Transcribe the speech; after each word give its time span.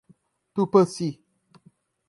Tupãssi 0.55 1.09